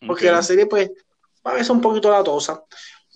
[0.06, 0.92] Porque la serie, pues,
[1.44, 2.64] a veces un poquito latosa.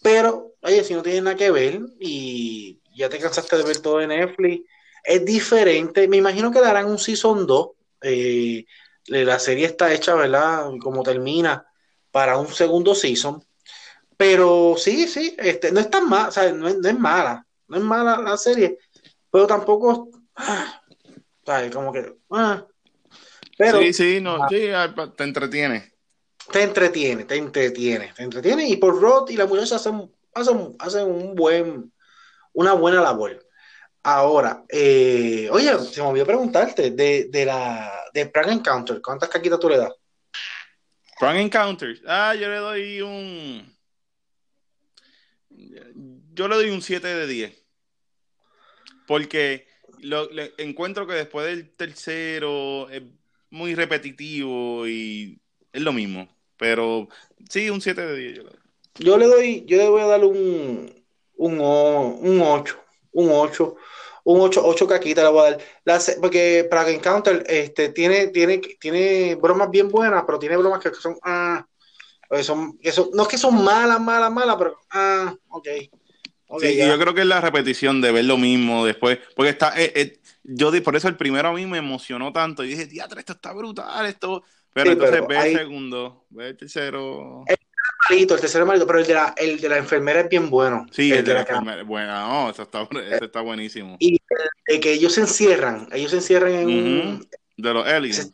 [0.01, 3.99] Pero, oye, si no tiene nada que ver y ya te cansaste de ver todo
[3.99, 4.67] de Netflix,
[5.03, 6.07] es diferente.
[6.07, 7.69] Me imagino que darán un season 2.
[8.01, 8.65] Eh,
[9.07, 10.69] la serie está hecha, ¿verdad?
[10.81, 11.65] Como termina
[12.11, 13.43] para un segundo season.
[14.21, 17.81] Pero sí, sí, este, no es tan mala, o sea, no es, mala, no es
[17.81, 18.77] mala la serie,
[19.31, 20.79] pero tampoco, ah,
[21.73, 22.63] Como que, ah.
[23.57, 24.67] pero, sí, sí, no, sí,
[25.17, 25.91] te entretiene.
[26.51, 31.07] Te entretiene, te entretiene, te entretiene, y por Rod y la muchacha hacen, hacen, hacen
[31.07, 31.91] un buen,
[32.53, 33.43] una buena labor.
[34.03, 39.59] Ahora, eh, oye, se me olvidó preguntarte de, de la de Prank Encounter, ¿cuántas caquitas
[39.59, 39.95] tú le das?
[41.19, 43.80] Prank Encounter, ah, yo le doy un
[46.33, 47.65] yo le doy un 7 de 10.
[49.07, 49.67] Porque
[49.99, 53.03] lo, encuentro que después del tercero es
[53.49, 55.39] muy repetitivo y
[55.73, 56.27] es lo mismo.
[56.57, 57.07] Pero
[57.49, 58.45] sí, un 7 de 10.
[58.95, 60.93] Yo le doy, yo le voy a dar un,
[61.35, 62.79] un, un 8.
[63.13, 63.75] Un 8
[64.23, 66.01] un 8, 8 caquitas le voy a dar.
[66.21, 70.93] porque para que Encounter este, tiene, tiene, tiene bromas bien buenas, pero tiene bromas que
[70.93, 71.65] son, ah,
[72.43, 75.67] son, eso, no es que son malas, malas, malas, pero, ah, ok
[76.59, 79.91] sí, yo creo que es la repetición de ver lo mismo después, porque está, eh,
[79.95, 83.33] eh, yo por eso el primero a mí me emocionó tanto, y dije, teatro, esto
[83.33, 87.43] está brutal, esto, pero entonces ve el segundo, ve el tercero.
[87.47, 87.57] El
[88.09, 90.85] malito, el tercero malito, pero el de la, el de la enfermera es bien bueno.
[90.91, 93.97] Sí, el, de, la, enfermera, bueno, no, eso está, eso está buenísimo.
[93.99, 94.19] Y
[94.67, 97.29] el, que ellos se encierran, ellos se encierran en un...
[97.57, 98.31] De los aliens.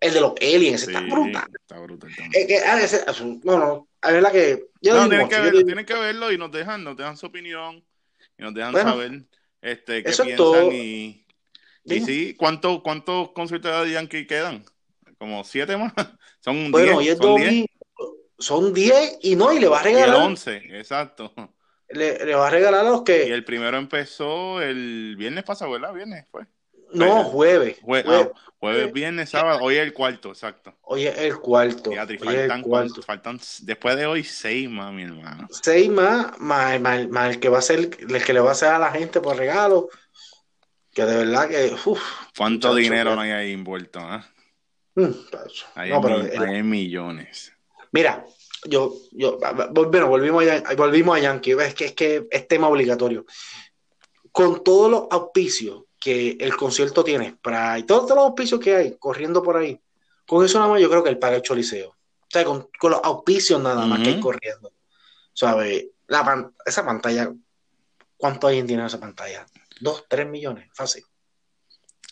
[0.00, 1.48] El de los aliens, está brutal.
[1.58, 2.46] Está brutal también.
[2.46, 3.04] que, ah, ese,
[3.44, 4.66] no, no, es verdad que.
[4.82, 7.84] no, tienen, que verlo, tienen que verlo y nos dejan, nos dejan su opinión
[8.38, 9.22] y nos dejan saber
[9.60, 10.72] este, qué piensan.
[10.72, 11.26] Y,
[11.84, 14.64] y sí, ¿cuántos cuánto conciertos de Yankee quedan?
[15.18, 15.92] ¿Como siete más?
[16.40, 17.66] Son bueno, diez, son diez.
[18.38, 20.08] Son diez y no, y le va a regalar.
[20.08, 21.32] Y el once, exacto.
[21.88, 23.28] Le, le, va a regalar a los que.
[23.28, 25.94] Y el primero empezó el viernes pasado, ¿verdad?
[25.94, 26.44] Viernes fue.
[26.96, 27.78] No, jueves.
[28.06, 28.28] Ah,
[28.58, 29.60] jueves, viernes, sábado.
[29.62, 30.74] Hoy es el cuarto, exacto.
[30.82, 31.92] Hoy es el cuarto.
[31.92, 33.02] faltan, cuarto.
[33.02, 35.46] faltan, después de hoy, seis más, mi hermano.
[35.50, 38.70] Seis más, más, más, el que va a ser, el que le va a hacer
[38.70, 39.88] a la gente por regalo.
[40.92, 41.76] Que de verdad que.
[41.84, 42.02] Uf,
[42.36, 44.00] ¿Cuánto dinero no hay ahí envuelto?
[44.00, 44.22] ¿eh?
[45.74, 47.52] hay, hay millones.
[47.92, 48.24] Mira,
[48.64, 49.38] yo, yo,
[49.72, 51.52] bueno, volvimos a, volvimos a Yankee.
[51.52, 53.26] Es que, es que es tema obligatorio.
[54.32, 58.96] Con todos los auspicios que el concierto tiene para y todos, los auspicios que hay
[58.96, 59.80] corriendo por ahí,
[60.24, 61.88] con eso nada más yo creo que él paga el choliseo.
[61.88, 64.72] O sea, con, los auspicios nada más que hay corriendo.
[65.32, 65.86] ¿Sabes?
[66.06, 67.32] La esa pantalla,
[68.16, 69.46] ¿cuánto hay en dinero esa pantalla?
[69.80, 71.02] Dos, tres millones, fácil.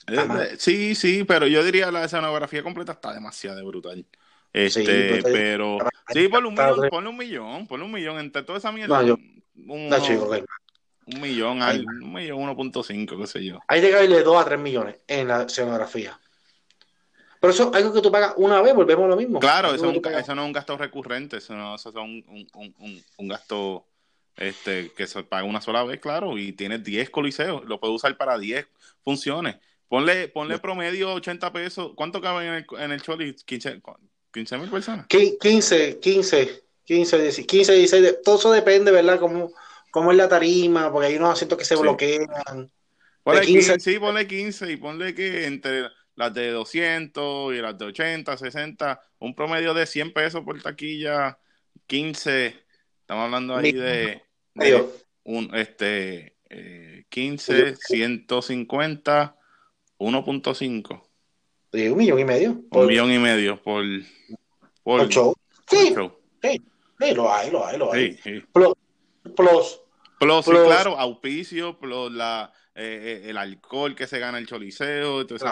[0.09, 4.05] Eh, sí, sí, pero yo diría la escenografía completa está demasiado brutal.
[4.53, 5.79] Este, pero,
[6.09, 9.03] sí, ponle un, millón, ponle un millón, ponle un millón entre toda esa mierda.
[9.03, 9.15] No, yo,
[9.69, 10.29] un, no, chico,
[11.07, 13.61] un millón, al, un millón, 1.5, qué sé yo.
[13.69, 16.19] Hay de caerle 2 a 3 millones en la escenografía.
[17.41, 19.39] Pero eso es algo que tú pagas una vez, volvemos a lo mismo.
[19.39, 23.29] Claro, eso, no es un gasto recurrente, eso, no, eso es un, un, un, un,
[23.29, 23.87] gasto
[24.37, 28.17] este, que se paga una sola vez, claro, y tiene 10 coliseos, lo puedes usar
[28.17, 28.67] para 10
[29.05, 29.57] funciones.
[29.89, 31.93] Ponle, ponle promedio 80 pesos.
[31.95, 33.35] ¿Cuánto cabe en el, en el Choli?
[33.35, 33.81] 15
[34.59, 35.07] mil personas.
[35.07, 38.17] 15, 15, 15, 15, 16.
[38.25, 39.21] Todo eso depende, ¿verdad?
[39.21, 39.53] Como
[39.95, 42.27] cómo es la tarima, porque hay unos asientos que se bloquean.
[43.23, 45.85] Ponle 15, sí, ponle 15 y ponle que entre
[46.17, 51.39] las de 200 y las de 80, 60, un promedio de 100 pesos por taquilla,
[51.87, 52.57] 15,
[53.03, 54.21] estamos hablando ahí de,
[55.23, 56.39] un, este,
[57.09, 59.37] 15, 150,
[59.99, 61.03] 1.5.
[61.73, 62.65] Sí, un millón y medio.
[62.69, 63.85] un millón y medio por,
[64.83, 65.37] por, show.
[65.71, 65.95] sí,
[66.43, 68.19] Sí, lo hay, lo hay, lo hay.
[68.53, 68.75] plus,
[69.37, 69.84] Plus,
[70.19, 75.49] claro, auspicio, plus la, eh, eh, el alcohol que se gana el choliseo, entonces,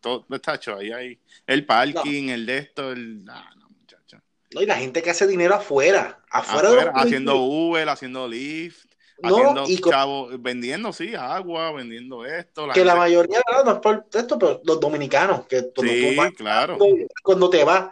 [0.00, 1.18] todo, está hecho ahí, ahí.
[1.46, 3.24] El parking, el de esto, el...
[3.24, 3.34] no,
[3.70, 4.22] muchacha.
[4.52, 8.84] No, y la gente que hace dinero afuera, afuera, haciendo Uber, haciendo Lyft,
[9.22, 12.68] haciendo chavo, vendiendo, sí, agua, vendiendo esto.
[12.74, 16.78] que la mayoría, no es por esto, pero los dominicanos, que sí, claro.
[17.22, 17.90] cuando te vas,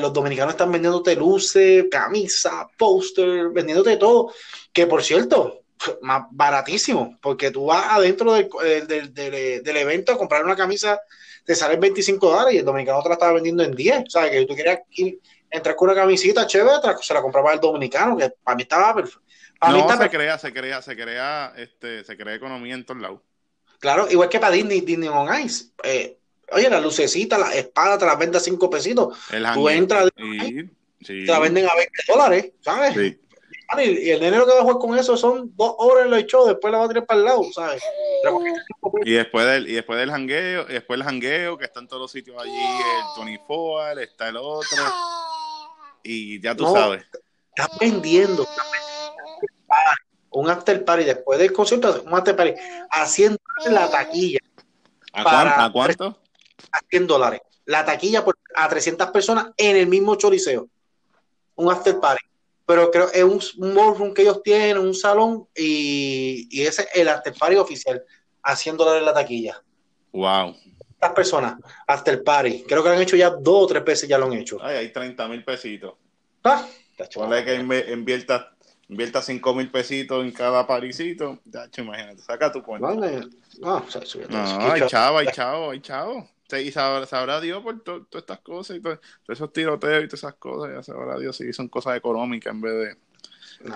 [0.00, 4.32] los dominicanos están vendiéndote luces, camisa, póster, vendiéndote todo.
[4.72, 5.62] Que por cierto,
[6.02, 11.00] más baratísimo, porque tú vas adentro del, del, evento a comprar una camisa,
[11.44, 14.04] te sale 25 dólares y el dominicano te la estaba vendiendo en 10.
[14.06, 17.60] O sea, que tú querías ir, entrar con una camisita chévere, se la compraba el
[17.60, 19.22] dominicano, que para mí estaba perfecto.
[19.60, 23.20] No, se crea, se crea, se crea, este, se crea economía en todos lados.
[23.78, 25.66] Claro, igual que para Disney, Disney on Ice.
[25.84, 26.18] Eh,
[26.54, 29.18] oye, la lucecita, la espada te la venden a 5 pesitos.
[29.30, 30.64] El tú entras y,
[30.98, 32.94] te la venden a 20 dólares, ¿sabes?
[32.94, 33.18] Sí.
[33.78, 36.48] Y, el dinero que va a jugar con eso son dos horas en los shows,
[36.48, 37.82] después la va a tirar para el lado, ¿sabes?
[39.04, 42.12] Y después del, y después del jangueo, y después el jangueo, que están todos los
[42.12, 44.82] sitios allí, el Tony Foal, está el otro.
[46.02, 47.04] Y ya tú sabes.
[47.54, 48.46] Estás vendiendo,
[50.30, 52.54] un after party después del concierto, un after party,
[52.90, 53.38] haciendo
[53.70, 54.38] la taquilla.
[55.12, 56.18] ¿A, cuánto?
[56.70, 57.40] A 100 dólares.
[57.64, 60.68] La taquilla por, a 300 personas en el mismo choriceo.
[61.56, 62.24] Un after party.
[62.64, 66.82] Pero creo que es un, un ballroom que ellos tienen, un salón, y, y ese
[66.82, 68.02] es el after party oficial.
[68.42, 69.62] A 100 dólares la taquilla.
[70.12, 70.56] Wow.
[70.90, 72.64] Estas personas, after party.
[72.66, 74.58] Creo que lo han hecho ya dos o tres veces, ya lo han hecho.
[74.62, 75.94] Ay, hay 30 mil pesitos.
[76.44, 76.66] Ah,
[77.14, 77.54] Ponle que
[77.92, 78.46] inviertas
[78.88, 82.88] invierta 5 mil pesitos en cada parisito, ya, imagínate, saca tu cuenta.
[82.88, 83.20] Vale.
[83.58, 83.84] No,
[84.28, 86.28] no, hay chavo, hay chavo, hay chavo.
[86.60, 90.34] Y sabrá, sabrá Dios por todas estas cosas y todos esos tiroteos y todas esas
[90.34, 92.96] cosas, ya sabrá Dios si son cosas económicas en vez de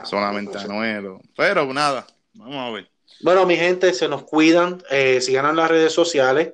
[0.04, 1.20] solamente anuelo.
[1.36, 2.90] Pero nada, vamos a ver.
[3.22, 6.52] Bueno, mi gente, se nos cuidan, eh, sigan en las redes sociales,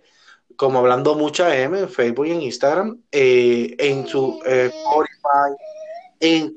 [0.56, 5.56] como hablando mucha M, en Facebook y en Instagram, eh, en su eh, Spotify,
[6.20, 6.56] en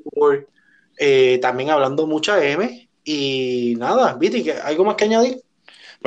[0.98, 2.88] eh, también hablando mucha M.
[3.04, 5.42] Y nada, Viti, ¿algo más que añadir?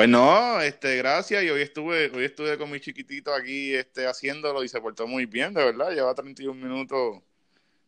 [0.00, 1.44] Pues no, este, gracias.
[1.44, 5.26] Y hoy estuve, hoy estuve con mi chiquitito aquí este, haciéndolo y se portó muy
[5.26, 5.90] bien, de verdad.
[5.90, 7.18] Lleva 31 minutos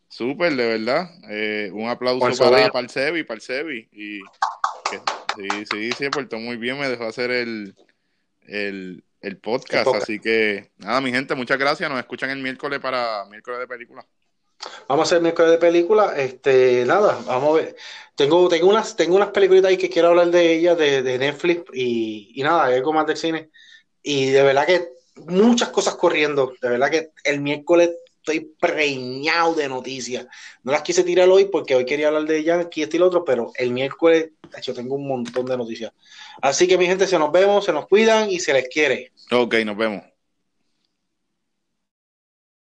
[0.08, 1.10] súper, de verdad.
[1.30, 3.88] Eh, un aplauso para, para el Sebi, para el Sebi.
[3.92, 4.20] Y
[4.90, 6.78] sí, sí, se portó muy bien.
[6.78, 7.74] Me dejó hacer el,
[8.42, 9.94] el, el podcast.
[9.94, 11.88] Así que nada, mi gente, muchas gracias.
[11.88, 14.06] Nos escuchan el miércoles para miércoles de película.
[14.88, 16.14] Vamos a hacer miércoles de película.
[16.16, 17.76] Este, nada, vamos a ver.
[18.14, 21.64] Tengo, tengo unas, tengo unas películas ahí que quiero hablar de ellas, de, de Netflix,
[21.72, 23.50] y, y nada, algo más del cine.
[24.02, 24.88] Y de verdad que
[25.26, 26.52] muchas cosas corriendo.
[26.60, 27.90] De verdad que el miércoles
[28.22, 30.26] estoy preñado de noticias.
[30.62, 33.06] No las quise tirar hoy porque hoy quería hablar de ellas aquí, este y lo
[33.06, 34.30] otro, pero el miércoles,
[34.62, 35.92] yo tengo un montón de noticias.
[36.40, 39.12] Así que mi gente, se nos vemos, se nos cuidan y se les quiere.
[39.32, 40.11] Ok, nos vemos.